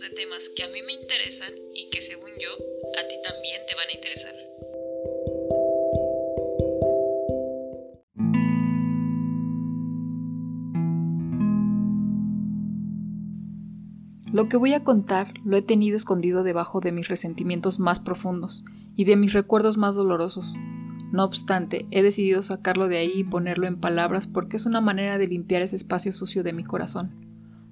[0.00, 2.50] de temas que a mí me interesan y que según yo,
[2.98, 4.34] a ti también te van a interesar.
[14.32, 18.64] Lo que voy a contar lo he tenido escondido debajo de mis resentimientos más profundos
[18.96, 20.54] y de mis recuerdos más dolorosos.
[21.12, 25.18] No obstante, he decidido sacarlo de ahí y ponerlo en palabras porque es una manera
[25.18, 27.12] de limpiar ese espacio sucio de mi corazón.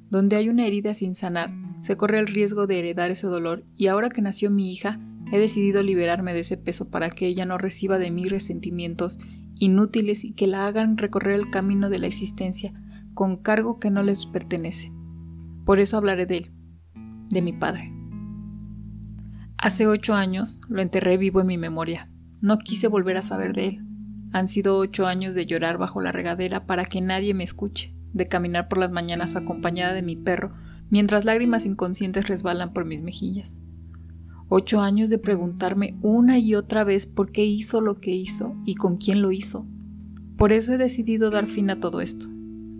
[0.08, 1.50] Donde hay una herida sin sanar,
[1.82, 5.00] se corre el riesgo de heredar ese dolor y ahora que nació mi hija,
[5.32, 9.18] he decidido liberarme de ese peso para que ella no reciba de mí resentimientos
[9.56, 12.72] inútiles y que la hagan recorrer el camino de la existencia
[13.14, 14.92] con cargo que no les pertenece.
[15.66, 16.52] Por eso hablaré de él,
[17.30, 17.92] de mi padre.
[19.58, 22.08] Hace ocho años lo enterré vivo en mi memoria.
[22.40, 23.86] No quise volver a saber de él.
[24.32, 28.28] Han sido ocho años de llorar bajo la regadera para que nadie me escuche, de
[28.28, 30.54] caminar por las mañanas acompañada de mi perro,
[30.92, 33.62] mientras lágrimas inconscientes resbalan por mis mejillas.
[34.48, 38.74] Ocho años de preguntarme una y otra vez por qué hizo lo que hizo y
[38.74, 39.66] con quién lo hizo.
[40.36, 42.26] Por eso he decidido dar fin a todo esto,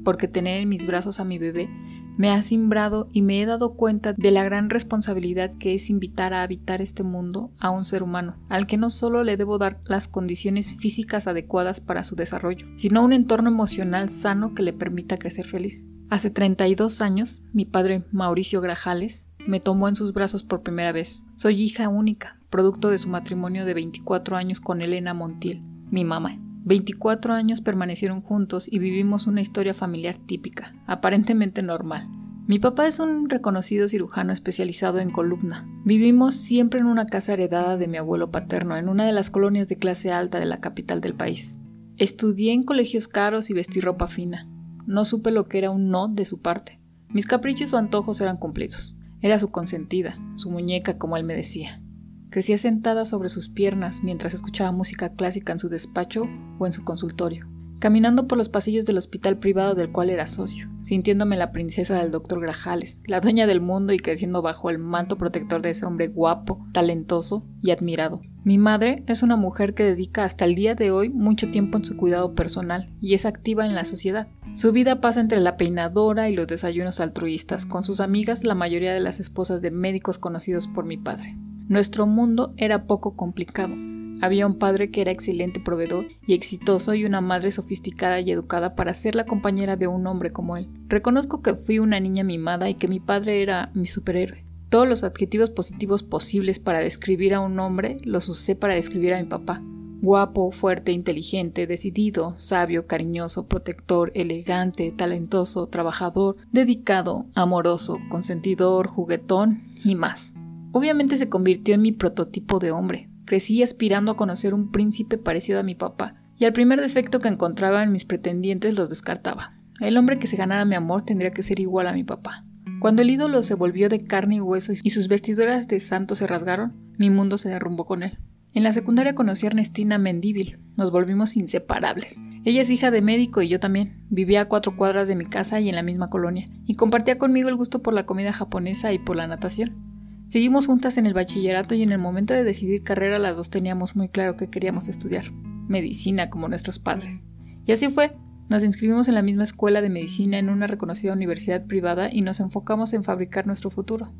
[0.04, 1.70] porque tener en mis brazos a mi bebé
[2.18, 6.34] me ha simbrado y me he dado cuenta de la gran responsabilidad que es invitar
[6.34, 9.80] a habitar este mundo a un ser humano, al que no solo le debo dar
[9.86, 15.16] las condiciones físicas adecuadas para su desarrollo, sino un entorno emocional sano que le permita
[15.16, 15.88] crecer feliz.
[16.12, 21.22] Hace 32 años, mi padre Mauricio Grajales me tomó en sus brazos por primera vez.
[21.36, 26.38] Soy hija única, producto de su matrimonio de 24 años con Elena Montiel, mi mamá.
[26.66, 32.10] 24 años permanecieron juntos y vivimos una historia familiar típica, aparentemente normal.
[32.46, 35.66] Mi papá es un reconocido cirujano especializado en columna.
[35.86, 39.66] Vivimos siempre en una casa heredada de mi abuelo paterno, en una de las colonias
[39.66, 41.58] de clase alta de la capital del país.
[41.96, 44.51] Estudié en colegios caros y vestí ropa fina.
[44.86, 46.80] No supe lo que era un no de su parte.
[47.08, 48.96] Mis caprichos o antojos eran cumplidos.
[49.20, 51.82] Era su consentida, su muñeca, como él me decía.
[52.30, 56.24] Crecía sentada sobre sus piernas mientras escuchaba música clásica en su despacho
[56.58, 57.46] o en su consultorio,
[57.82, 62.12] caminando por los pasillos del hospital privado del cual era socio, sintiéndome la princesa del
[62.12, 66.06] doctor Grajales, la dueña del mundo y creciendo bajo el manto protector de ese hombre
[66.06, 68.20] guapo, talentoso y admirado.
[68.44, 71.84] Mi madre es una mujer que dedica hasta el día de hoy mucho tiempo en
[71.84, 74.28] su cuidado personal y es activa en la sociedad.
[74.54, 78.94] Su vida pasa entre la peinadora y los desayunos altruistas con sus amigas, la mayoría
[78.94, 81.36] de las esposas de médicos conocidos por mi padre.
[81.66, 83.74] Nuestro mundo era poco complicado.
[84.22, 88.76] Había un padre que era excelente proveedor y exitoso y una madre sofisticada y educada
[88.76, 90.68] para ser la compañera de un hombre como él.
[90.86, 94.44] Reconozco que fui una niña mimada y que mi padre era mi superhéroe.
[94.68, 99.18] Todos los adjetivos positivos posibles para describir a un hombre los usé para describir a
[99.20, 99.60] mi papá.
[100.00, 109.96] Guapo, fuerte, inteligente, decidido, sabio, cariñoso, protector, elegante, talentoso, trabajador, dedicado, amoroso, consentidor, juguetón y
[109.96, 110.34] más.
[110.70, 113.11] Obviamente se convirtió en mi prototipo de hombre.
[113.32, 117.28] Crecí aspirando a conocer un príncipe parecido a mi papá, y al primer defecto que
[117.28, 119.56] encontraba en mis pretendientes los descartaba.
[119.80, 122.44] El hombre que se ganara mi amor tendría que ser igual a mi papá.
[122.78, 126.26] Cuando el ídolo se volvió de carne y hueso y sus vestiduras de santo se
[126.26, 128.18] rasgaron, mi mundo se derrumbó con él.
[128.52, 130.58] En la secundaria conocí a Ernestina Mendíbil.
[130.76, 132.20] Nos volvimos inseparables.
[132.44, 134.04] Ella es hija de médico y yo también.
[134.10, 137.48] Vivía a cuatro cuadras de mi casa y en la misma colonia, y compartía conmigo
[137.48, 139.91] el gusto por la comida japonesa y por la natación.
[140.32, 143.96] Seguimos juntas en el bachillerato y en el momento de decidir carrera las dos teníamos
[143.96, 145.30] muy claro que queríamos estudiar,
[145.68, 147.26] medicina como nuestros padres.
[147.66, 148.16] Y así fue,
[148.48, 152.40] nos inscribimos en la misma escuela de medicina en una reconocida universidad privada y nos
[152.40, 154.10] enfocamos en fabricar nuestro futuro.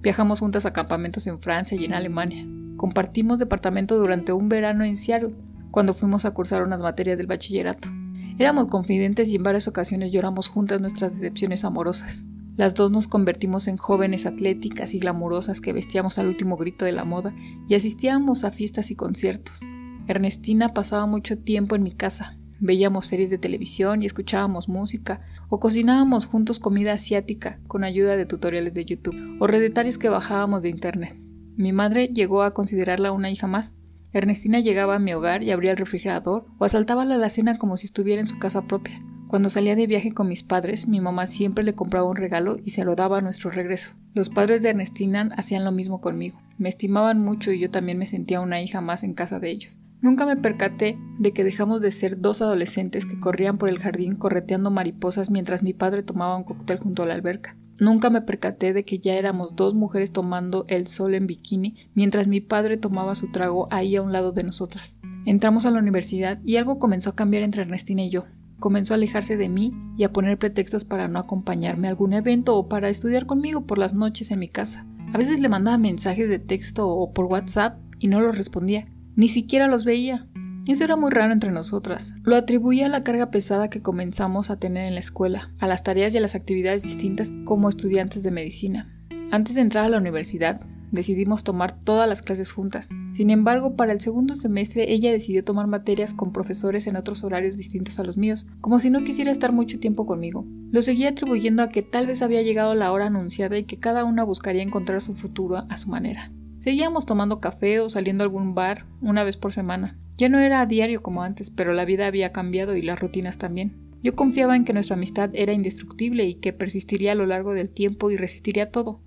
[0.00, 2.46] Viajamos juntas a campamentos en Francia y en Alemania.
[2.78, 5.34] Compartimos departamento durante un verano en Seattle,
[5.70, 7.90] cuando fuimos a cursar unas materias del bachillerato.
[8.38, 12.28] Éramos confidentes y en varias ocasiones lloramos juntas nuestras decepciones amorosas.
[12.60, 16.92] Las dos nos convertimos en jóvenes atléticas y glamurosas que vestíamos al último grito de
[16.92, 17.34] la moda
[17.66, 19.62] y asistíamos a fiestas y conciertos.
[20.08, 22.36] Ernestina pasaba mucho tiempo en mi casa.
[22.58, 28.26] Veíamos series de televisión y escuchábamos música, o cocinábamos juntos comida asiática con ayuda de
[28.26, 31.18] tutoriales de YouTube, o redetarios que bajábamos de internet.
[31.56, 33.76] Mi madre llegó a considerarla una hija más.
[34.12, 37.86] Ernestina llegaba a mi hogar y abría el refrigerador o asaltaba la alacena como si
[37.86, 39.02] estuviera en su casa propia.
[39.30, 42.70] Cuando salía de viaje con mis padres, mi mamá siempre le compraba un regalo y
[42.70, 43.92] se lo daba a nuestro regreso.
[44.12, 46.42] Los padres de Ernestina hacían lo mismo conmigo.
[46.58, 49.78] Me estimaban mucho y yo también me sentía una hija más en casa de ellos.
[50.00, 54.16] Nunca me percaté de que dejamos de ser dos adolescentes que corrían por el jardín
[54.16, 57.56] correteando mariposas mientras mi padre tomaba un cóctel junto a la alberca.
[57.78, 62.26] Nunca me percaté de que ya éramos dos mujeres tomando el sol en bikini mientras
[62.26, 64.98] mi padre tomaba su trago ahí a un lado de nosotras.
[65.24, 68.24] Entramos a la universidad y algo comenzó a cambiar entre Ernestina y yo.
[68.60, 72.56] Comenzó a alejarse de mí y a poner pretextos para no acompañarme a algún evento
[72.56, 74.86] o para estudiar conmigo por las noches en mi casa.
[75.12, 78.86] A veces le mandaba mensajes de texto o por WhatsApp y no los respondía,
[79.16, 80.28] ni siquiera los veía.
[80.68, 82.14] Eso era muy raro entre nosotras.
[82.22, 85.82] Lo atribuía a la carga pesada que comenzamos a tener en la escuela, a las
[85.82, 88.94] tareas y a las actividades distintas como estudiantes de medicina.
[89.32, 90.60] Antes de entrar a la universidad,
[90.90, 92.90] decidimos tomar todas las clases juntas.
[93.12, 97.56] Sin embargo, para el segundo semestre ella decidió tomar materias con profesores en otros horarios
[97.56, 100.44] distintos a los míos, como si no quisiera estar mucho tiempo conmigo.
[100.70, 104.04] Lo seguía atribuyendo a que tal vez había llegado la hora anunciada y que cada
[104.04, 106.32] una buscaría encontrar su futuro a su manera.
[106.58, 109.98] Seguíamos tomando café o saliendo a algún bar una vez por semana.
[110.18, 113.38] Ya no era a diario como antes, pero la vida había cambiado y las rutinas
[113.38, 113.90] también.
[114.02, 117.70] Yo confiaba en que nuestra amistad era indestructible y que persistiría a lo largo del
[117.70, 119.00] tiempo y resistiría todo.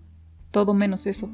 [0.52, 1.32] Todo menos eso.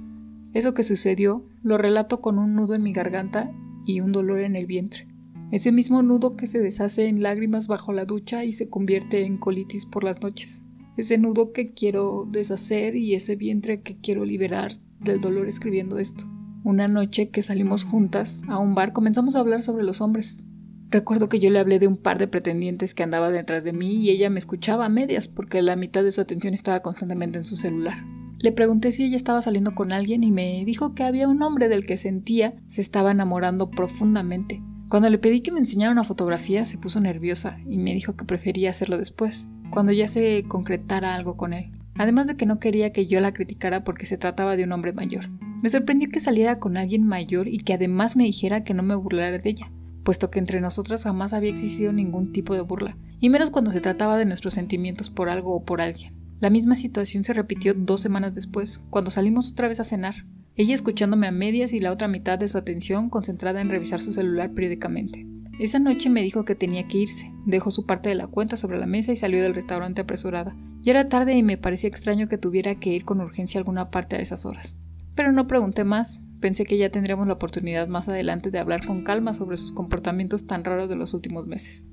[0.54, 3.52] Eso que sucedió lo relato con un nudo en mi garganta
[3.86, 5.08] y un dolor en el vientre.
[5.52, 9.38] Ese mismo nudo que se deshace en lágrimas bajo la ducha y se convierte en
[9.38, 10.68] colitis por las noches.
[10.96, 16.26] Ese nudo que quiero deshacer y ese vientre que quiero liberar del dolor escribiendo esto.
[16.64, 20.46] Una noche que salimos juntas a un bar comenzamos a hablar sobre los hombres.
[20.90, 23.96] Recuerdo que yo le hablé de un par de pretendientes que andaba detrás de mí
[23.96, 27.46] y ella me escuchaba a medias porque la mitad de su atención estaba constantemente en
[27.46, 28.04] su celular.
[28.40, 31.68] Le pregunté si ella estaba saliendo con alguien y me dijo que había un hombre
[31.68, 34.64] del que sentía se estaba enamorando profundamente.
[34.88, 38.24] Cuando le pedí que me enseñara una fotografía se puso nerviosa y me dijo que
[38.24, 41.72] prefería hacerlo después, cuando ya se concretara algo con él.
[41.96, 44.94] Además de que no quería que yo la criticara porque se trataba de un hombre
[44.94, 45.30] mayor.
[45.62, 48.96] Me sorprendió que saliera con alguien mayor y que además me dijera que no me
[48.96, 49.70] burlara de ella,
[50.06, 53.82] puesto que entre nosotras jamás había existido ningún tipo de burla, y menos cuando se
[53.82, 56.19] trataba de nuestros sentimientos por algo o por alguien.
[56.40, 60.26] La misma situación se repitió dos semanas después, cuando salimos otra vez a cenar,
[60.56, 64.14] ella escuchándome a medias y la otra mitad de su atención concentrada en revisar su
[64.14, 65.28] celular periódicamente.
[65.60, 68.80] Esa noche me dijo que tenía que irse, dejó su parte de la cuenta sobre
[68.80, 70.56] la mesa y salió del restaurante apresurada.
[70.82, 73.92] Ya era tarde y me parecía extraño que tuviera que ir con urgencia a alguna
[73.92, 74.82] parte a esas horas.
[75.16, 79.04] Pero no pregunté más, pensé que ya tendríamos la oportunidad más adelante de hablar con
[79.04, 81.90] calma sobre sus comportamientos tan raros de los últimos meses.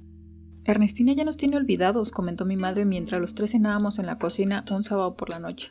[0.67, 4.65] Ernestina ya nos tiene olvidados, comentó mi madre mientras los tres cenábamos en la cocina
[4.73, 5.71] un sábado por la noche.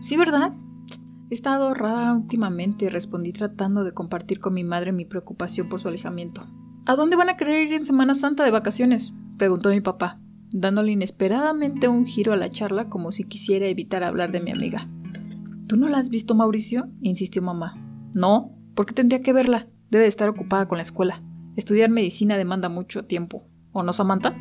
[0.00, 0.52] Sí, ¿verdad?
[1.30, 5.88] He estado rara últimamente, respondí tratando de compartir con mi madre mi preocupación por su
[5.88, 6.46] alejamiento.
[6.86, 9.14] ¿A dónde van a querer ir en Semana Santa de vacaciones?
[9.36, 10.20] preguntó mi papá,
[10.52, 14.86] dándole inesperadamente un giro a la charla como si quisiera evitar hablar de mi amiga.
[15.66, 16.88] ¿Tú no la has visto, Mauricio?
[17.00, 17.74] insistió mamá.
[18.14, 19.66] No, ¿por qué tendría que verla?
[19.90, 21.22] Debe de estar ocupada con la escuela.
[21.56, 23.48] Estudiar medicina demanda mucho tiempo.
[23.74, 24.34] ¿O no, Samantha?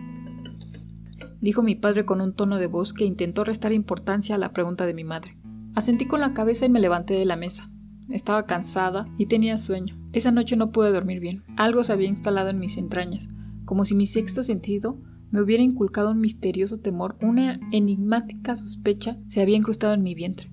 [1.42, 4.86] dijo mi padre con un tono de voz que intentó restar importancia a la pregunta
[4.86, 5.36] de mi madre.
[5.76, 7.70] Asentí con la cabeza y me levanté de la mesa.
[8.10, 9.98] Estaba cansada y tenía sueño.
[10.14, 11.44] Esa noche no pude dormir bien.
[11.58, 13.28] Algo se había instalado en mis entrañas,
[13.66, 15.02] como si mi sexto sentido
[15.32, 20.52] me hubiera inculcado un misterioso temor, una enigmática sospecha se había incrustado en mi vientre.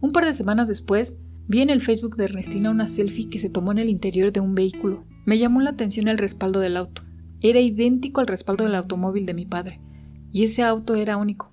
[0.00, 1.16] Un par de semanas después,
[1.46, 4.40] vi en el Facebook de Ernestina una selfie que se tomó en el interior de
[4.40, 5.04] un vehículo.
[5.26, 7.02] Me llamó la atención el respaldo del auto.
[7.42, 9.80] Era idéntico al respaldo del automóvil de mi padre,
[10.30, 11.52] y ese auto era único.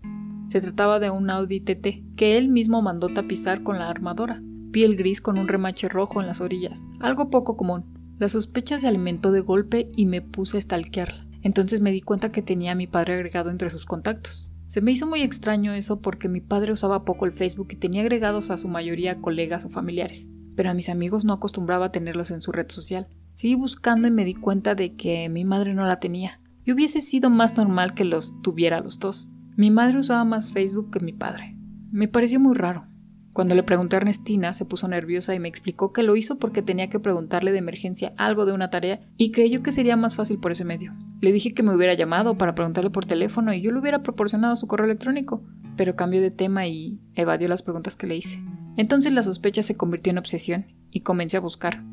[0.49, 4.41] Se trataba de un Audi TT, que él mismo mandó tapizar con la armadora,
[4.71, 7.85] piel gris con un remache rojo en las orillas, algo poco común.
[8.17, 11.27] La sospecha se alimentó de golpe y me puse a stalkearla.
[11.41, 14.51] Entonces me di cuenta que tenía a mi padre agregado entre sus contactos.
[14.65, 18.01] Se me hizo muy extraño eso porque mi padre usaba poco el Facebook y tenía
[18.01, 22.41] agregados a su mayoría colegas o familiares, pero a mis amigos no acostumbraba tenerlos en
[22.41, 23.07] su red social.
[23.37, 26.41] Seguí buscando y me di cuenta de que mi madre no la tenía.
[26.65, 29.29] Y hubiese sido más normal que los tuviera los dos.
[29.55, 31.55] Mi madre usaba más Facebook que mi padre.
[31.91, 32.87] Me pareció muy raro.
[33.33, 36.63] Cuando le pregunté a Ernestina, se puso nerviosa y me explicó que lo hizo porque
[36.63, 40.39] tenía que preguntarle de emergencia algo de una tarea y creyó que sería más fácil
[40.39, 40.95] por ese medio.
[41.21, 44.55] Le dije que me hubiera llamado para preguntarle por teléfono y yo le hubiera proporcionado
[44.55, 45.43] su correo electrónico,
[45.75, 48.41] pero cambió de tema y evadió las preguntas que le hice.
[48.77, 51.83] Entonces la sospecha se convirtió en obsesión y comencé a buscar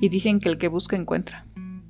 [0.00, 1.46] y dicen que el que busca encuentra.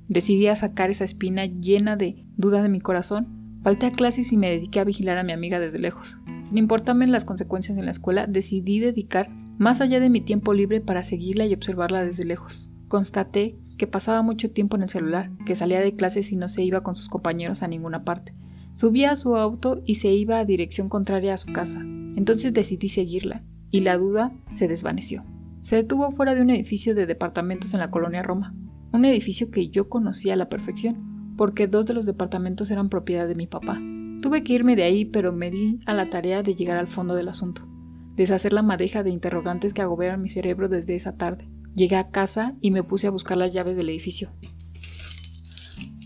[0.07, 3.59] Decidí a sacar esa espina llena de duda de mi corazón.
[3.63, 6.17] Falté a clases y me dediqué a vigilar a mi amiga desde lejos.
[6.43, 10.81] Sin importarme las consecuencias en la escuela, decidí dedicar más allá de mi tiempo libre
[10.81, 12.69] para seguirla y observarla desde lejos.
[12.87, 16.63] Constaté que pasaba mucho tiempo en el celular, que salía de clases y no se
[16.63, 18.33] iba con sus compañeros a ninguna parte.
[18.75, 21.81] Subía a su auto y se iba a dirección contraria a su casa.
[22.15, 25.25] Entonces decidí seguirla, y la duda se desvaneció
[25.65, 28.53] se detuvo fuera de un edificio de departamentos en la colonia Roma,
[28.91, 33.27] un edificio que yo conocía a la perfección, porque dos de los departamentos eran propiedad
[33.27, 33.81] de mi papá.
[34.21, 37.15] Tuve que irme de ahí, pero me di a la tarea de llegar al fondo
[37.15, 37.67] del asunto,
[38.15, 41.49] deshacer la madeja de interrogantes que agobiaron mi cerebro desde esa tarde.
[41.73, 44.29] Llegué a casa y me puse a buscar las llaves del edificio.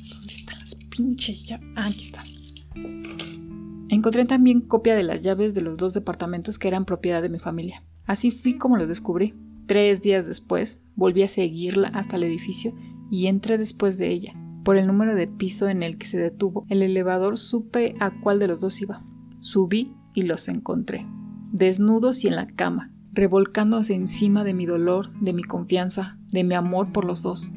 [0.10, 1.66] ¿Dónde están las pinche llave.
[1.76, 2.24] Ah, aquí está.
[3.90, 7.40] Encontré también copia de las llaves de los dos departamentos que eran propiedad de mi
[7.40, 7.84] familia.
[8.06, 9.36] Así fui como los descubrí.
[9.70, 12.74] Tres días después, volví a seguirla hasta el edificio
[13.08, 14.34] y entré después de ella.
[14.64, 18.40] Por el número de piso en el que se detuvo el elevador supe a cuál
[18.40, 19.06] de los dos iba.
[19.42, 21.06] Subí y los encontré,
[21.52, 26.56] desnudos y en la cama, revolcándose encima de mi dolor, de mi confianza, de mi
[26.56, 27.52] amor por los dos.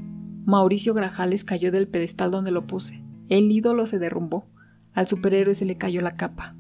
[0.45, 3.03] Mauricio Grajales cayó del pedestal donde lo puse.
[3.31, 4.45] El ídolo se derrumbó.
[4.93, 6.57] Al superhéroe se le cayó la capa.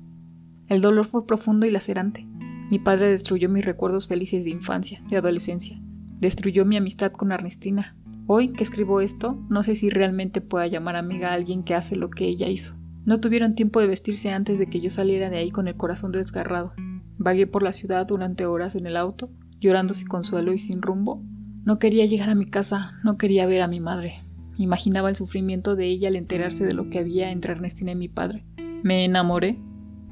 [0.66, 2.26] El dolor fue profundo y lacerante.
[2.72, 5.78] Mi padre destruyó mis recuerdos felices de infancia, de adolescencia.
[6.18, 7.94] Destruyó mi amistad con Ernestina.
[8.26, 11.96] Hoy que escribo esto, no sé si realmente pueda llamar amiga a alguien que hace
[11.96, 12.74] lo que ella hizo.
[13.04, 16.12] No tuvieron tiempo de vestirse antes de que yo saliera de ahí con el corazón
[16.12, 16.72] desgarrado.
[17.18, 21.22] Vagué por la ciudad durante horas en el auto, llorando sin consuelo y sin rumbo.
[21.66, 24.24] No quería llegar a mi casa, no quería ver a mi madre.
[24.56, 28.08] Imaginaba el sufrimiento de ella al enterarse de lo que había entre Ernestina y mi
[28.08, 28.46] padre.
[28.82, 29.60] Me enamoré,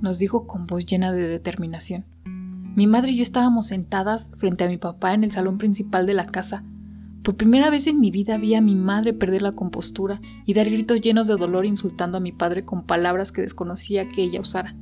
[0.02, 2.05] nos dijo con voz llena de determinación.
[2.75, 6.15] Mi madre y yo estábamos sentadas frente a mi papá en el salón principal de
[6.15, 6.65] la casa,
[7.23, 10.71] por primera vez en mi vida vi a mi madre perder la compostura y dar
[10.71, 14.75] gritos llenos de dolor insultando a mi padre con palabras que desconocía que ella usara.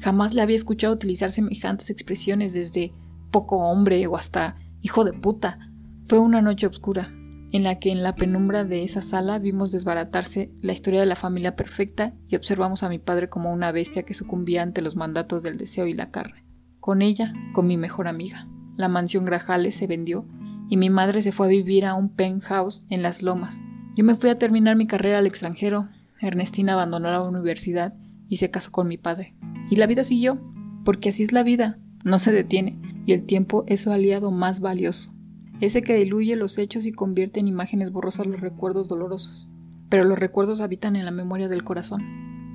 [0.00, 2.94] Jamás le había escuchado utilizar semejantes expresiones desde
[3.30, 5.58] poco hombre o hasta hijo de puta.
[6.06, 7.12] Fue una noche oscura,
[7.52, 11.16] en la que en la penumbra de esa sala vimos desbaratarse la historia de la
[11.16, 15.42] familia perfecta y observamos a mi padre como una bestia que sucumbía ante los mandatos
[15.42, 16.43] del deseo y la carne.
[16.84, 18.46] Con ella, con mi mejor amiga.
[18.76, 20.26] La mansión Grajales se vendió
[20.68, 23.62] y mi madre se fue a vivir a un penthouse en las lomas.
[23.96, 25.88] Yo me fui a terminar mi carrera al extranjero.
[26.20, 27.94] Ernestina abandonó la universidad
[28.28, 29.34] y se casó con mi padre.
[29.70, 30.38] Y la vida siguió,
[30.84, 34.60] porque así es la vida, no se detiene, y el tiempo es su aliado más
[34.60, 35.14] valioso,
[35.62, 39.48] ese que diluye los hechos y convierte en imágenes borrosas los recuerdos dolorosos.
[39.88, 42.02] Pero los recuerdos habitan en la memoria del corazón.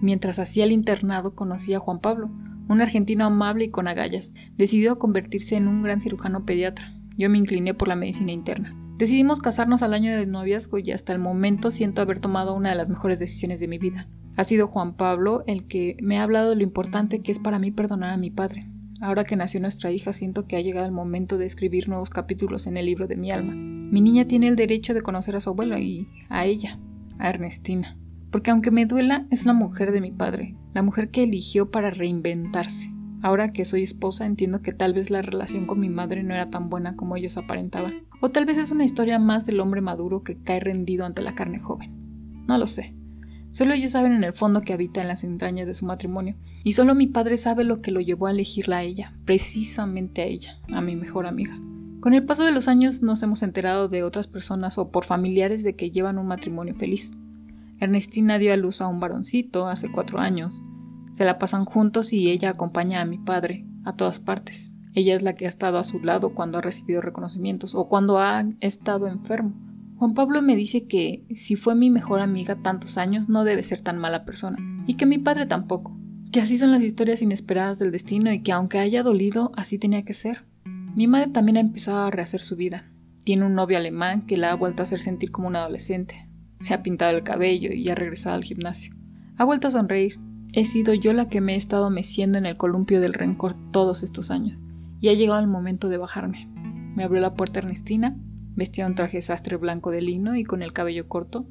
[0.04, 2.30] Mientras hacía el internado conocí a Juan Pablo,
[2.70, 6.94] un argentino amable y con agallas, decidido a convertirse en un gran cirujano pediatra.
[7.18, 8.76] Yo me incliné por la medicina interna.
[8.98, 12.76] Decidimos casarnos al año del noviazgo y hasta el momento siento haber tomado una de
[12.76, 14.08] las mejores decisiones de mi vida.
[14.38, 17.60] Ha sido Juan Pablo el que me ha hablado de lo importante que es para
[17.60, 18.70] mí perdonar a mi padre.
[19.02, 22.68] Ahora que nació nuestra hija, siento que ha llegado el momento de escribir nuevos capítulos
[22.68, 23.54] en el libro de mi alma.
[23.54, 26.78] Mi niña tiene el derecho de conocer a su abuelo y a ella,
[27.18, 27.98] a Ernestina.
[28.32, 31.90] Porque aunque me duela, es la mujer de mi padre, la mujer que eligió para
[31.90, 32.90] reinventarse.
[33.22, 36.50] Ahora que soy esposa entiendo que tal vez la relación con mi madre no era
[36.50, 38.06] tan buena como ellos aparentaban.
[38.22, 41.36] O tal vez es una historia más del hombre maduro que cae rendido ante la
[41.36, 42.46] carne joven.
[42.48, 42.96] No lo sé.
[43.52, 46.36] Solo ellos saben en el fondo que habita en las entrañas de su matrimonio.
[46.64, 50.26] Y solo mi padre sabe lo que lo llevó a elegirla a ella, precisamente a
[50.26, 51.60] ella, a mi mejor amiga.
[52.00, 55.64] Con el paso de los años nos hemos enterado de otras personas o por familiares
[55.64, 57.14] de que llevan un matrimonio feliz.
[57.80, 60.64] Ernestina dio a luz a un varoncito hace cuatro años.
[61.14, 64.72] Se la pasan juntos y ella acompaña a mi padre a todas partes.
[64.94, 68.20] Ella es la que ha estado a su lado cuando ha recibido reconocimientos o cuando
[68.20, 69.54] ha estado enfermo.
[69.98, 73.82] Juan Pablo me dice que si fue mi mejor amiga tantos años no debe ser
[73.82, 74.58] tan mala persona
[74.88, 75.98] y que mi padre tampoco.
[76.32, 80.06] Que así son las historias inesperadas del destino y que aunque haya dolido, así tenía
[80.06, 80.46] que ser.
[80.96, 82.92] Mi madre también ha empezado a rehacer su vida.
[83.24, 86.29] Tiene un novio alemán que la ha vuelto a hacer sentir como una adolescente.
[86.60, 88.94] Se ha pintado el cabello y ha regresado al gimnasio.
[89.38, 90.20] Ha vuelto a sonreír
[90.52, 94.02] He sido yo la que me he estado meciendo en el columpio del rencor todos
[94.02, 94.58] estos años,
[95.00, 96.48] y ha llegado el momento de bajarme.
[96.96, 98.18] Me abrió la puerta Ernestina,
[98.56, 101.48] vestía un traje sastre blanco de lino y con el cabello corto.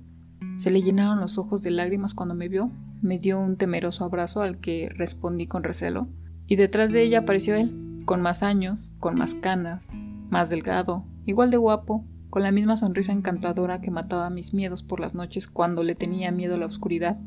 [0.57, 4.43] Se le llenaron los ojos de lágrimas cuando me vio, me dio un temeroso abrazo
[4.43, 6.09] al que respondí con recelo,
[6.49, 9.93] y detrás de ella apareció él, con más años, con más canas,
[10.29, 15.01] más delgado, igual de guapo, con la misma sonrisa encantadora que mataba mis miedos por
[15.01, 17.19] las noches cuando le tenía miedo a la oscuridad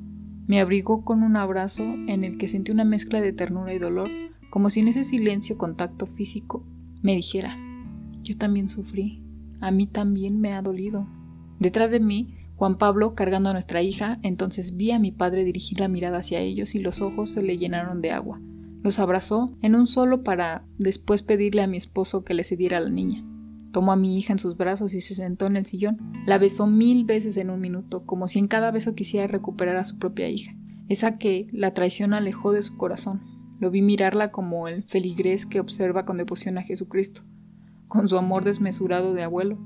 [0.48, 4.10] me abrigó con un abrazo en el que sentí una mezcla de ternura y dolor,
[4.50, 6.65] como si en ese silencio contacto físico
[7.01, 7.58] me dijera,
[8.22, 9.24] yo también sufrí,
[9.62, 11.08] a mí también me ha dolido.
[11.60, 15.79] Detrás de mí, Juan Pablo cargando a nuestra hija, entonces vi a mi padre dirigir
[15.79, 18.41] la mirada hacia ellos y los ojos se le llenaron de agua.
[18.84, 22.89] Los abrazó en un solo para después pedirle a mi esposo que le cediera la
[22.89, 23.24] niña.
[23.71, 26.13] Tomó a mi hija en sus brazos y se sentó en el sillón.
[26.25, 29.83] La besó mil veces en un minuto, como si en cada beso quisiera recuperar a
[29.83, 30.53] su propia hija,
[30.87, 33.21] esa que la traición alejó de su corazón.
[33.59, 37.21] Lo vi mirarla como el feligrés que observa con devoción a Jesucristo,
[37.87, 39.59] con su amor desmesurado de abuelo,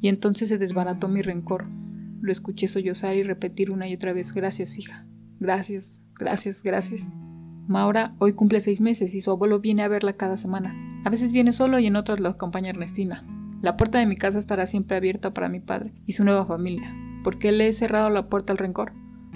[0.00, 1.66] y entonces se desbarató mi rencor.
[2.20, 5.06] Lo escuché sollozar y repetir una y otra vez gracias, hija.
[5.38, 7.08] Gracias, gracias, gracias.
[7.68, 10.74] Maura hoy cumple seis meses y su abuelo viene a verla cada semana.
[11.04, 13.24] A veces viene solo y en otras lo acompaña Ernestina.
[13.66, 16.94] La puerta de mi casa estará siempre abierta para mi padre y su nueva familia.
[17.24, 18.92] ¿Por qué le he cerrado la puerta al rencor?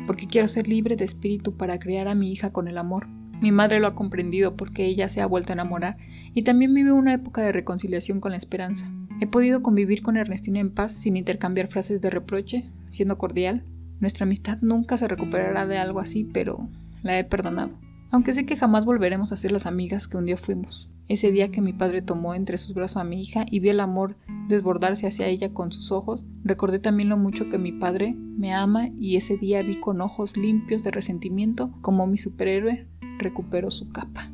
[0.07, 3.09] porque quiero ser libre de espíritu para criar a mi hija con el amor.
[3.41, 5.97] Mi madre lo ha comprendido porque ella se ha vuelto a enamorar
[6.33, 8.89] y también vive una época de reconciliación con la esperanza.
[9.21, 13.65] He podido convivir con Ernestina en paz sin intercambiar frases de reproche, siendo cordial.
[13.99, 16.69] Nuestra amistad nunca se recuperará de algo así, pero
[17.03, 17.79] la he perdonado.
[18.11, 20.90] Aunque sé que jamás volveremos a ser las amigas que un día fuimos.
[21.11, 23.81] Ese día que mi padre tomó entre sus brazos a mi hija y vi el
[23.81, 28.55] amor desbordarse hacia ella con sus ojos, recordé también lo mucho que mi padre me
[28.55, 32.87] ama y ese día vi con ojos limpios de resentimiento como mi superhéroe
[33.19, 34.31] recuperó su capa.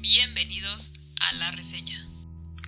[0.00, 2.08] Bienvenidos a la reseña.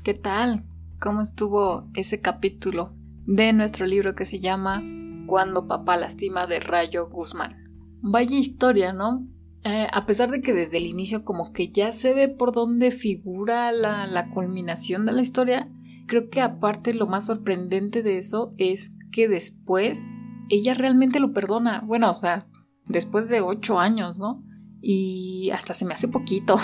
[0.05, 0.67] ¿Qué tal?
[1.01, 4.83] ¿Cómo estuvo ese capítulo de nuestro libro que se llama
[5.27, 7.65] Cuando papá lastima de Rayo Guzmán?
[8.03, 9.27] Vaya historia, ¿no?
[9.65, 12.91] Eh, a pesar de que desde el inicio como que ya se ve por dónde
[12.91, 15.71] figura la, la culminación de la historia,
[16.09, 20.13] creo que aparte lo más sorprendente de eso es que después
[20.49, 21.83] ella realmente lo perdona.
[21.87, 22.49] Bueno, o sea,
[22.87, 24.43] después de ocho años, ¿no?
[24.81, 26.57] Y hasta se me hace poquito.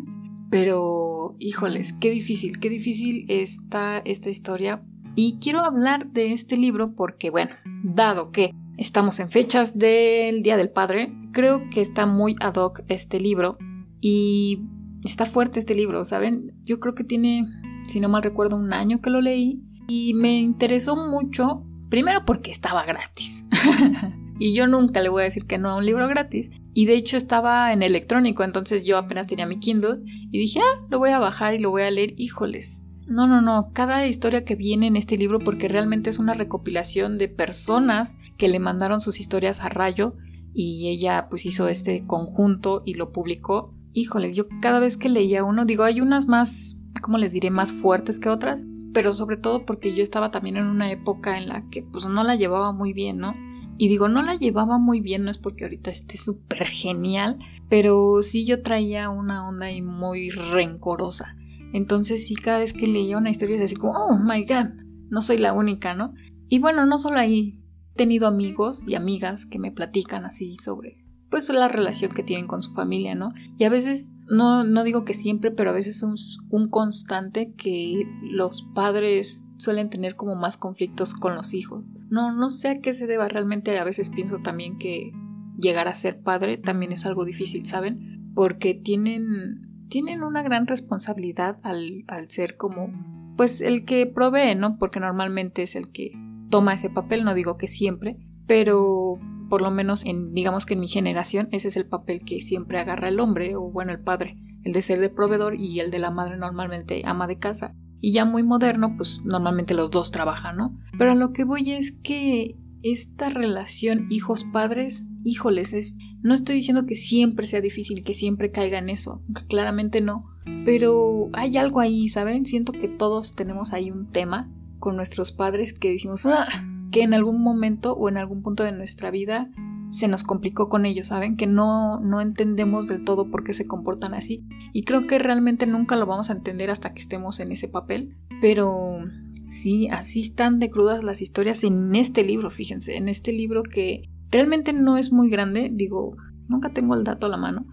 [0.50, 4.82] Pero, híjoles, qué difícil, qué difícil está esta historia.
[5.14, 10.58] Y quiero hablar de este libro porque, bueno, dado que Estamos en fechas del Día
[10.58, 11.10] del Padre.
[11.36, 13.58] Creo que está muy ad hoc este libro
[14.00, 14.62] y
[15.04, 16.54] está fuerte este libro, ¿saben?
[16.64, 17.44] Yo creo que tiene,
[17.86, 22.50] si no mal recuerdo, un año que lo leí y me interesó mucho, primero porque
[22.50, 23.44] estaba gratis.
[24.38, 26.48] y yo nunca le voy a decir que no a un libro gratis.
[26.72, 30.86] Y de hecho estaba en electrónico, entonces yo apenas tenía mi Kindle y dije, ah,
[30.88, 32.14] lo voy a bajar y lo voy a leer.
[32.16, 33.68] Híjoles, no, no, no.
[33.74, 38.48] Cada historia que viene en este libro, porque realmente es una recopilación de personas que
[38.48, 40.16] le mandaron sus historias a Rayo
[40.58, 43.74] y ella pues hizo este conjunto y lo publicó.
[43.92, 47.72] Híjoles, yo cada vez que leía uno, digo, hay unas más, ¿cómo les diré?, más
[47.72, 51.68] fuertes que otras, pero sobre todo porque yo estaba también en una época en la
[51.68, 53.34] que pues no la llevaba muy bien, ¿no?
[53.76, 58.22] Y digo, no la llevaba muy bien, no es porque ahorita esté súper genial, pero
[58.22, 61.36] sí yo traía una onda ahí muy rencorosa.
[61.74, 64.70] Entonces sí, cada vez que leía una historia es así como, oh my god,
[65.10, 66.14] no soy la única, ¿no?
[66.48, 67.60] Y bueno, no solo ahí,
[67.96, 72.62] tenido amigos y amigas que me platican así sobre pues la relación que tienen con
[72.62, 73.30] su familia, ¿no?
[73.58, 78.04] Y a veces, no, no digo que siempre, pero a veces es un constante que
[78.22, 81.92] los padres suelen tener como más conflictos con los hijos.
[82.08, 85.12] No, no sé a qué se deba realmente, a veces pienso también que
[85.58, 88.32] llegar a ser padre también es algo difícil, ¿saben?
[88.34, 92.90] Porque tienen tienen una gran responsabilidad al, al ser como,
[93.36, 94.78] pues el que provee, ¿no?
[94.78, 96.12] Porque normalmente es el que
[96.50, 100.80] toma ese papel, no digo que siempre, pero por lo menos en, digamos que en
[100.80, 104.36] mi generación, ese es el papel que siempre agarra el hombre, o bueno, el padre,
[104.64, 107.74] el de ser de proveedor y el de la madre normalmente ama de casa.
[107.98, 110.78] Y ya muy moderno, pues normalmente los dos trabajan, ¿no?
[110.98, 116.84] Pero a lo que voy es que esta relación hijos-padres, híjoles, es, no estoy diciendo
[116.86, 120.26] que siempre sea difícil, que siempre caiga en eso, claramente no,
[120.64, 122.44] pero hay algo ahí, ¿saben?
[122.44, 126.46] Siento que todos tenemos ahí un tema con nuestros padres que decimos, ah,
[126.90, 129.50] que en algún momento o en algún punto de nuestra vida
[129.90, 131.36] se nos complicó con ellos, ¿saben?
[131.36, 134.44] Que no, no entendemos del todo por qué se comportan así.
[134.72, 138.16] Y creo que realmente nunca lo vamos a entender hasta que estemos en ese papel.
[138.40, 138.98] Pero
[139.46, 144.08] Sí, así están de crudas las historias en este libro, fíjense, en este libro que
[144.30, 146.16] realmente no es muy grande, digo,
[146.48, 147.66] nunca tengo el dato a la mano,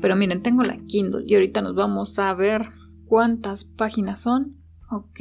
[0.00, 2.68] pero miren, tengo la Kindle y ahorita nos vamos a ver
[3.06, 4.57] cuántas páginas son.
[4.90, 5.20] Ok,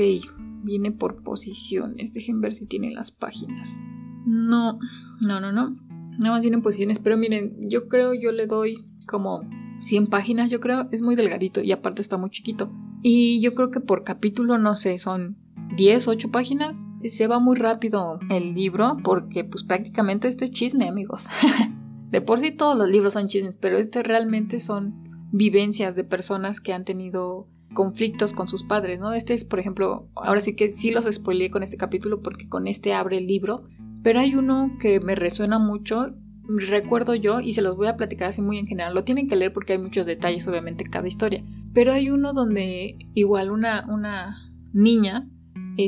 [0.64, 3.84] viene por posiciones, dejen ver si tiene las páginas.
[4.26, 4.80] No,
[5.22, 5.76] no, no, no,
[6.18, 8.78] nada más vienen posiciones, pero miren, yo creo yo le doy
[9.08, 9.48] como
[9.80, 12.72] 100 páginas, yo creo, es muy delgadito y aparte está muy chiquito.
[13.02, 15.38] Y yo creo que por capítulo, no sé, son
[15.76, 16.88] 10, 8 páginas.
[17.04, 21.30] Se va muy rápido el libro porque pues prácticamente esto es chisme, amigos.
[22.12, 26.60] de por sí todos los libros son chismes, pero este realmente son vivencias de personas
[26.60, 29.14] que han tenido conflictos con sus padres, ¿no?
[29.14, 32.66] Este es, por ejemplo, ahora sí que sí los spoileé con este capítulo porque con
[32.66, 33.66] este abre el libro,
[34.02, 36.16] pero hay uno que me resuena mucho,
[36.48, 39.36] recuerdo yo, y se los voy a platicar así muy en general, lo tienen que
[39.36, 43.86] leer porque hay muchos detalles, obviamente, en cada historia, pero hay uno donde igual una,
[43.88, 44.36] una
[44.74, 45.30] niña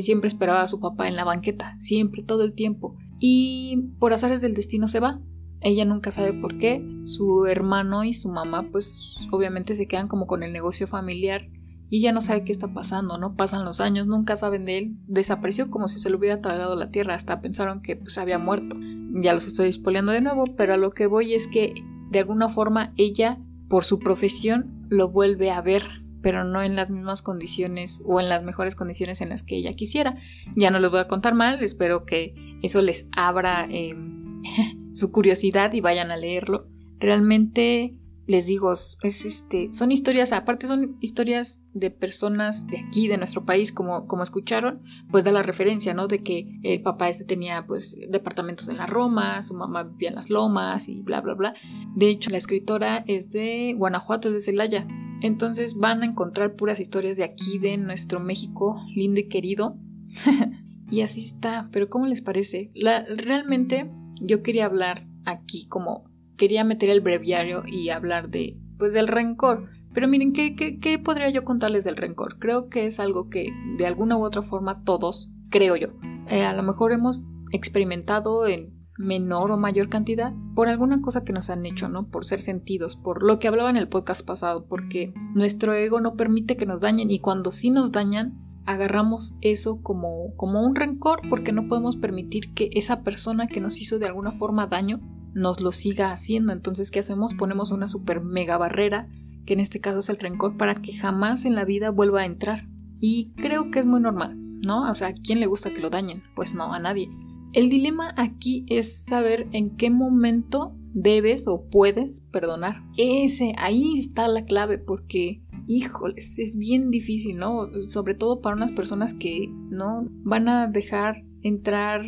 [0.00, 2.96] siempre esperaba a su papá en la banqueta, siempre, todo el tiempo.
[3.18, 5.20] Y por azares del destino se va.
[5.60, 6.86] Ella nunca sabe por qué.
[7.02, 11.48] Su hermano y su mamá, pues obviamente se quedan como con el negocio familiar
[11.90, 13.34] y ella no sabe qué está pasando, ¿no?
[13.34, 14.96] Pasan los años, nunca saben de él.
[15.08, 18.76] Desapareció como si se lo hubiera tragado la tierra, hasta pensaron que pues había muerto.
[19.22, 21.74] Ya los estoy spoileando de nuevo, pero a lo que voy es que
[22.10, 26.90] de alguna forma ella, por su profesión, lo vuelve a ver pero no en las
[26.90, 30.16] mismas condiciones o en las mejores condiciones en las que ella quisiera.
[30.54, 34.42] Ya no les voy a contar mal, espero que eso les abra em,
[34.92, 36.68] su curiosidad y vayan a leerlo.
[36.98, 37.98] Realmente
[38.30, 43.44] les digo, es este, son historias, aparte son historias de personas de aquí, de nuestro
[43.44, 46.06] país, como, como escucharon, pues da la referencia, ¿no?
[46.06, 50.14] De que el papá este tenía pues departamentos en la Roma, su mamá vivía en
[50.14, 51.54] las lomas y bla, bla, bla.
[51.96, 54.86] De hecho, la escritora es de Guanajuato, es de Celaya.
[55.22, 59.76] Entonces van a encontrar puras historias de aquí, de nuestro México lindo y querido.
[60.88, 62.70] y así está, pero ¿cómo les parece?
[62.76, 63.90] Realmente
[64.20, 66.09] yo quería hablar aquí como
[66.40, 69.68] quería meter el breviario y hablar de, pues, del rencor.
[69.92, 72.38] Pero miren, ¿qué, qué, podría yo contarles del rencor?
[72.38, 75.88] Creo que es algo que de alguna u otra forma todos, creo yo,
[76.28, 81.34] eh, a lo mejor hemos experimentado en menor o mayor cantidad por alguna cosa que
[81.34, 82.08] nos han hecho, ¿no?
[82.08, 86.14] Por ser sentidos, por lo que hablaba en el podcast pasado, porque nuestro ego no
[86.14, 88.32] permite que nos dañen y cuando sí nos dañan,
[88.64, 93.78] agarramos eso como, como un rencor porque no podemos permitir que esa persona que nos
[93.78, 95.00] hizo de alguna forma daño
[95.34, 96.52] nos lo siga haciendo.
[96.52, 97.34] Entonces, ¿qué hacemos?
[97.34, 99.08] Ponemos una super mega barrera,
[99.46, 102.26] que en este caso es el rencor, para que jamás en la vida vuelva a
[102.26, 102.68] entrar.
[102.98, 104.90] Y creo que es muy normal, ¿no?
[104.90, 106.22] O sea, ¿a quién le gusta que lo dañen?
[106.36, 107.08] Pues no, a nadie.
[107.52, 112.82] El dilema aquí es saber en qué momento debes o puedes perdonar.
[112.96, 117.68] Ese, ahí está la clave, porque híjoles, es bien difícil, ¿no?
[117.86, 122.04] Sobre todo para unas personas que no van a dejar entrar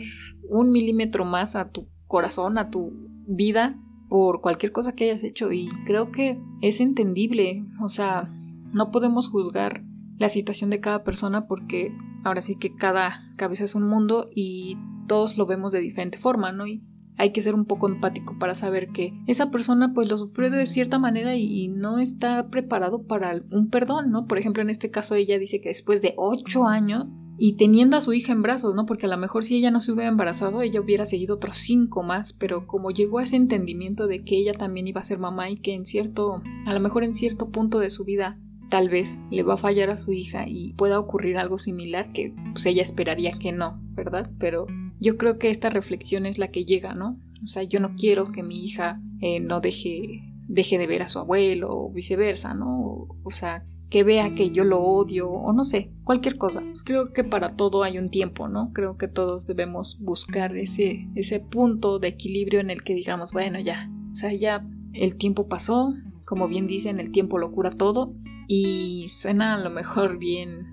[0.49, 5.53] un milímetro más a tu corazón, a tu vida por cualquier cosa que hayas hecho
[5.53, 8.31] y creo que es entendible, o sea,
[8.75, 9.85] no podemos juzgar
[10.19, 14.77] la situación de cada persona porque ahora sí que cada cabeza es un mundo y
[15.09, 16.67] todos lo vemos de diferente forma, ¿no?
[16.67, 16.83] Y
[17.19, 20.67] hay que ser un poco empático para saber que esa persona pues lo sufrió de
[20.67, 24.27] cierta manera y, no está preparado para un perdón, ¿no?
[24.27, 28.01] Por ejemplo, en este caso ella dice que después de ocho años y teniendo a
[28.01, 28.87] su hija en brazos, ¿no?
[28.87, 32.03] Porque a lo mejor si ella no se hubiera embarazado, ella hubiera seguido otros cinco
[32.03, 35.51] más, pero como llegó a ese entendimiento de que ella también iba a ser mamá
[35.51, 39.21] y que en cierto, a lo mejor en cierto punto de su vida tal vez
[39.31, 42.83] le va a fallar a su hija y pueda ocurrir algo similar que pues ella
[42.83, 44.31] esperaría que no, ¿verdad?
[44.39, 44.67] Pero
[44.99, 47.21] yo creo que esta reflexión es la que llega, ¿no?
[47.43, 51.09] O sea, yo no quiero que mi hija eh, no deje, deje de ver a
[51.09, 53.09] su abuelo o viceversa, ¿no?
[53.25, 56.63] O, sea, que vea que yo lo odio o no sé, cualquier cosa.
[56.87, 58.73] Creo que para todo hay un tiempo, ¿no?
[58.73, 63.61] Creo que todos debemos buscar ese, ese punto de equilibrio en el que digamos, bueno,
[63.61, 65.93] ya, o sea, ya el tiempo pasó,
[66.25, 68.15] como bien dicen, el tiempo lo cura todo
[68.49, 70.67] y suena a lo mejor bien,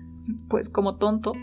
[0.48, 1.34] pues como tonto,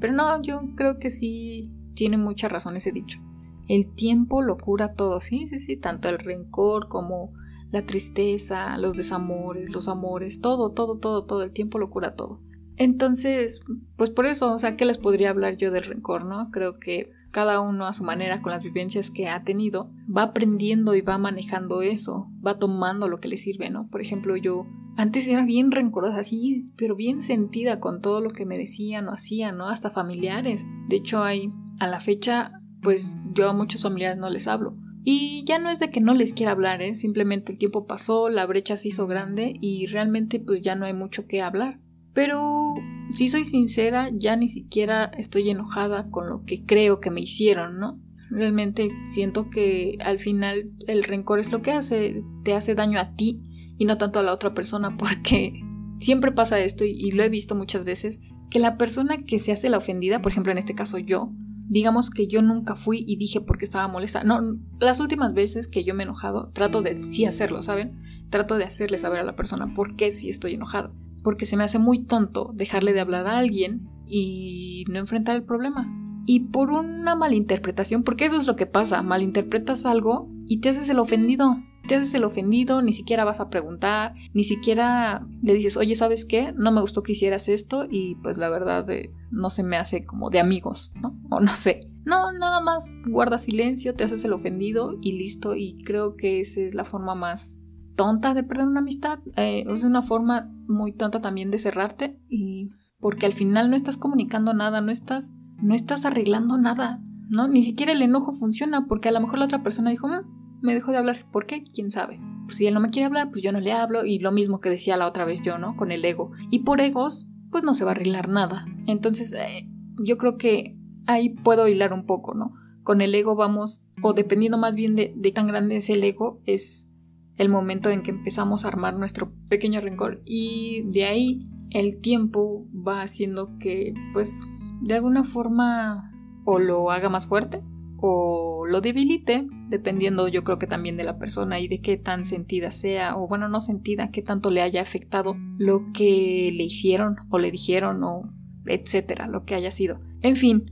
[0.00, 3.20] pero no, yo creo que sí tiene mucha razón ese dicho.
[3.68, 7.30] El tiempo lo cura todo, sí, sí, sí, tanto el rencor como
[7.70, 12.40] la tristeza, los desamores, los amores, todo, todo, todo, todo, el tiempo lo cura todo.
[12.76, 13.62] Entonces,
[13.96, 16.50] pues por eso, o sea, ¿qué les podría hablar yo del rencor, no?
[16.50, 20.94] Creo que cada uno a su manera, con las vivencias que ha tenido, va aprendiendo
[20.94, 23.88] y va manejando eso, va tomando lo que le sirve, ¿no?
[23.88, 28.46] Por ejemplo, yo antes era bien rencorosa, así, pero bien sentida con todo lo que
[28.46, 29.68] me decían o hacían, ¿no?
[29.68, 30.66] Hasta familiares.
[30.88, 32.52] De hecho, hay a la fecha,
[32.82, 34.76] pues yo a muchos familiares no les hablo.
[35.02, 36.94] Y ya no es de que no les quiera hablar, ¿eh?
[36.94, 40.92] simplemente el tiempo pasó, la brecha se hizo grande y realmente pues ya no hay
[40.92, 41.80] mucho que hablar.
[42.12, 42.74] Pero
[43.14, 47.78] si soy sincera, ya ni siquiera estoy enojada con lo que creo que me hicieron,
[47.78, 47.98] ¿no?
[48.30, 53.16] Realmente siento que al final el rencor es lo que hace, te hace daño a
[53.16, 53.40] ti
[53.78, 55.54] y no tanto a la otra persona porque
[55.98, 59.52] siempre pasa esto y, y lo he visto muchas veces, que la persona que se
[59.52, 61.32] hace la ofendida, por ejemplo en este caso yo,
[61.70, 64.24] digamos que yo nunca fui y dije porque estaba molesta.
[64.24, 64.40] No,
[64.80, 68.02] las últimas veces que yo me he enojado, trato de sí hacerlo, ¿saben?
[68.28, 70.92] Trato de hacerle saber a la persona por qué sí estoy enojado.
[71.22, 75.44] Porque se me hace muy tonto dejarle de hablar a alguien y no enfrentar el
[75.44, 75.86] problema.
[76.26, 80.90] Y por una malinterpretación, porque eso es lo que pasa, malinterpretas algo y te haces
[80.90, 81.56] el ofendido
[81.90, 86.24] te haces el ofendido, ni siquiera vas a preguntar, ni siquiera le dices, oye, ¿sabes
[86.24, 86.54] qué?
[86.56, 90.04] No me gustó que hicieras esto y pues la verdad eh, no se me hace
[90.04, 91.20] como de amigos, ¿no?
[91.30, 91.90] O no sé.
[92.04, 95.56] No, nada más guarda silencio, te haces el ofendido y listo.
[95.56, 97.60] Y creo que esa es la forma más
[97.96, 99.18] tonta de perder una amistad.
[99.34, 103.96] Eh, es una forma muy tonta también de cerrarte y porque al final no estás
[103.96, 107.48] comunicando nada, no estás, no estás arreglando nada, ¿no?
[107.48, 110.74] Ni siquiera el enojo funciona porque a lo mejor la otra persona dijo, mm, me
[110.74, 111.26] dejó de hablar.
[111.30, 111.64] ¿Por qué?
[111.64, 112.20] ¿Quién sabe?
[112.44, 114.60] Pues si él no me quiere hablar, pues yo no le hablo y lo mismo
[114.60, 115.76] que decía la otra vez yo, ¿no?
[115.76, 116.32] Con el ego.
[116.50, 118.66] Y por egos, pues no se va a arreglar nada.
[118.86, 119.68] Entonces, eh,
[120.02, 122.54] yo creo que ahí puedo hilar un poco, ¿no?
[122.82, 126.40] Con el ego vamos, o dependiendo más bien de, de tan grande es el ego,
[126.44, 126.92] es
[127.36, 130.22] el momento en que empezamos a armar nuestro pequeño rencor.
[130.24, 134.42] Y de ahí el tiempo va haciendo que, pues,
[134.82, 136.10] de alguna forma
[136.44, 137.62] o lo haga más fuerte
[138.00, 142.24] o lo debilite, dependiendo yo creo que también de la persona y de qué tan
[142.24, 147.16] sentida sea, o bueno, no sentida, qué tanto le haya afectado lo que le hicieron
[147.30, 148.32] o le dijeron o
[148.66, 149.98] etcétera, lo que haya sido.
[150.22, 150.64] En fin,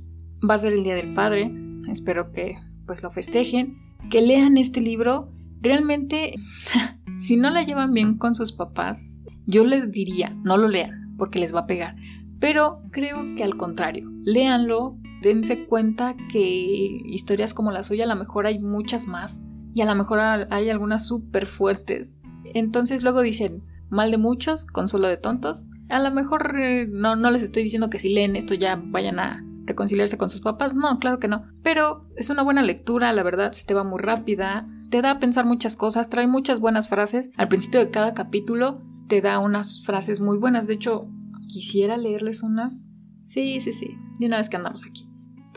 [0.48, 1.52] va a ser el Día del Padre,
[1.90, 3.78] espero que pues lo festejen,
[4.10, 6.32] que lean este libro, realmente
[7.18, 11.38] si no la llevan bien con sus papás, yo les diría, no lo lean, porque
[11.38, 11.96] les va a pegar,
[12.40, 18.16] pero creo que al contrario, léanlo, dense cuenta que historias como la suya a lo
[18.16, 22.18] mejor hay muchas más y a lo mejor hay algunas súper fuertes.
[22.44, 25.68] Entonces luego dicen, mal de muchos, consuelo de tontos.
[25.88, 29.18] A lo mejor eh, no, no les estoy diciendo que si leen esto ya vayan
[29.18, 31.44] a reconciliarse con sus papás, no, claro que no.
[31.62, 35.18] Pero es una buena lectura, la verdad, se te va muy rápida, te da a
[35.18, 37.30] pensar muchas cosas, trae muchas buenas frases.
[37.36, 41.08] Al principio de cada capítulo te da unas frases muy buenas, de hecho,
[41.48, 42.88] quisiera leerles unas.
[43.24, 45.07] Sí, sí, sí, de una vez que andamos aquí.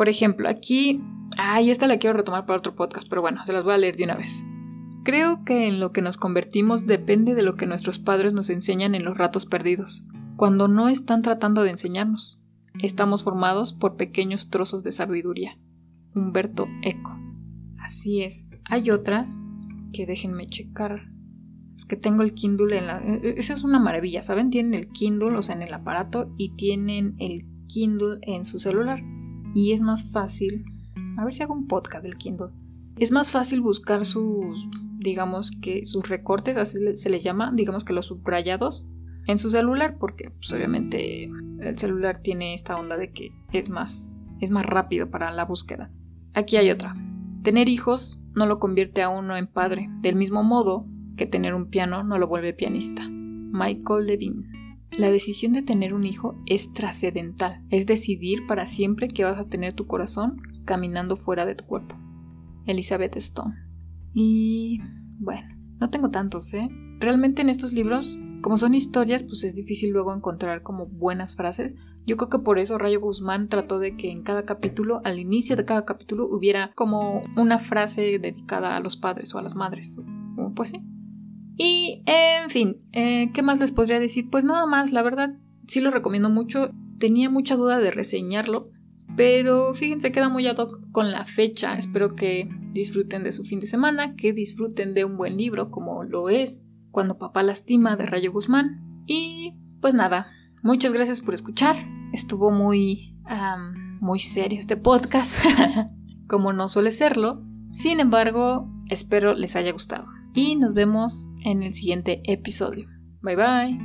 [0.01, 0.99] Por ejemplo, aquí...
[1.37, 3.97] Ay, esta la quiero retomar para otro podcast, pero bueno, se las voy a leer
[3.97, 4.43] de una vez.
[5.05, 8.95] Creo que en lo que nos convertimos depende de lo que nuestros padres nos enseñan
[8.95, 12.41] en los ratos perdidos, cuando no están tratando de enseñarnos.
[12.79, 15.59] Estamos formados por pequeños trozos de sabiduría.
[16.15, 17.19] Humberto Eco.
[17.77, 18.49] Así es.
[18.65, 19.31] Hay otra
[19.93, 21.11] que déjenme checar.
[21.75, 23.03] Es que tengo el Kindle en la...
[23.03, 24.49] E, e, Eso es una maravilla, ¿saben?
[24.49, 29.03] Tienen el Kindle, o sea, en el aparato y tienen el Kindle en su celular
[29.53, 30.65] y es más fácil,
[31.17, 32.49] a ver si hago un podcast del Kindle,
[32.97, 34.67] es más fácil buscar sus,
[34.99, 38.87] digamos que sus recortes, así se le llama, digamos que los subrayados
[39.27, 44.21] en su celular, porque pues, obviamente el celular tiene esta onda de que es más,
[44.39, 45.91] es más rápido para la búsqueda.
[46.33, 46.95] Aquí hay otra.
[47.43, 50.85] Tener hijos no lo convierte a uno en padre, del mismo modo
[51.17, 53.07] que tener un piano no lo vuelve pianista.
[53.09, 54.60] Michael Levine.
[54.91, 59.47] La decisión de tener un hijo es trascendental, es decidir para siempre que vas a
[59.47, 61.95] tener tu corazón caminando fuera de tu cuerpo.
[62.65, 63.55] Elizabeth Stone.
[64.13, 64.79] Y
[65.19, 65.47] bueno,
[65.79, 66.67] no tengo tantos, ¿eh?
[66.99, 71.73] Realmente en estos libros, como son historias, pues es difícil luego encontrar como buenas frases.
[72.05, 75.55] Yo creo que por eso Rayo Guzmán trató de que en cada capítulo, al inicio
[75.55, 79.97] de cada capítulo, hubiera como una frase dedicada a los padres o a las madres.
[80.55, 80.81] Pues sí.
[81.63, 84.31] Y, en fin, eh, ¿qué más les podría decir?
[84.31, 85.35] Pues nada más, la verdad,
[85.67, 86.69] sí lo recomiendo mucho.
[86.97, 88.71] Tenía mucha duda de reseñarlo,
[89.15, 91.77] pero fíjense, queda muy ad hoc con la fecha.
[91.77, 96.03] Espero que disfruten de su fin de semana, que disfruten de un buen libro como
[96.03, 99.03] lo es Cuando papá lastima de Rayo Guzmán.
[99.05, 100.31] Y pues nada,
[100.63, 101.75] muchas gracias por escuchar.
[102.11, 103.15] Estuvo muy,
[103.99, 105.37] muy serio este podcast,
[106.27, 107.45] como no suele serlo.
[107.71, 112.87] Sin embargo, espero les haya gustado y nos vemos en el siguiente episodio.
[113.21, 113.77] Bye bye.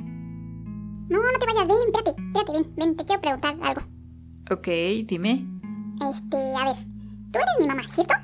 [1.08, 3.82] No, no te vayas, ven, espérate, espérate, ven, ven, te quiero preguntar algo.
[4.50, 4.66] Ok,
[5.06, 5.46] dime.
[6.10, 6.76] Este, a ver,
[7.32, 8.14] tú eres mi mamá, ¿cierto?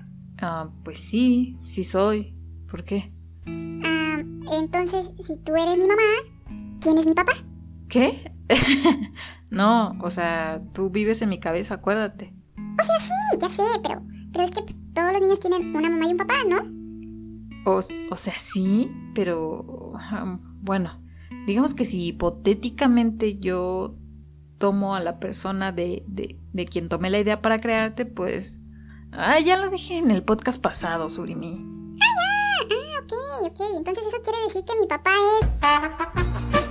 [0.41, 2.35] Ah, pues sí, sí soy.
[2.71, 3.13] ¿Por qué?
[3.85, 6.03] Ah, entonces, si tú eres mi mamá,
[6.81, 7.33] ¿quién es mi papá?
[7.89, 8.33] ¿Qué?
[9.51, 12.35] no, o sea, tú vives en mi cabeza, acuérdate.
[12.81, 14.63] O sea, sí, ya sé, pero, pero es que
[14.95, 16.82] todos los niños tienen una mamá y un papá, ¿no?
[17.65, 19.93] O, o sea, sí, pero
[20.61, 21.01] bueno,
[21.47, 23.97] digamos que si hipotéticamente yo
[24.59, 28.61] tomo a la persona de, de, de quien tomé la idea para crearte, pues...
[29.13, 31.67] Ah, ya lo dije en el podcast pasado, Surimi.
[32.01, 33.61] Ah, ya, ah, ok, ok.
[33.77, 36.62] Entonces eso quiere decir que mi papá es...